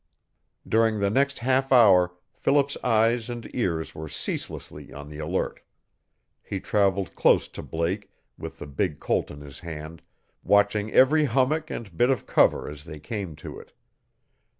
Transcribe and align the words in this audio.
During 0.67 0.99
the 0.99 1.11
next 1.11 1.37
half 1.37 1.71
hour 1.71 2.15
Philip's 2.33 2.75
eyes 2.83 3.29
and 3.29 3.47
ears 3.53 3.93
were 3.93 4.09
ceaselessly 4.09 4.91
on 4.91 5.09
the 5.09 5.19
alert. 5.19 5.59
He 6.41 6.59
traveled 6.59 7.13
close 7.13 7.47
to 7.49 7.61
Blake, 7.61 8.09
with 8.35 8.57
the 8.57 8.65
big 8.65 8.97
Colt 8.99 9.29
in 9.29 9.41
his 9.41 9.59
hand, 9.59 10.01
watching 10.43 10.91
every 10.91 11.25
hummock 11.25 11.69
and 11.69 11.95
bit 11.95 12.09
of 12.09 12.25
cover 12.25 12.67
as 12.67 12.85
they 12.85 12.99
came 12.99 13.35
to 13.45 13.59
it. 13.59 13.73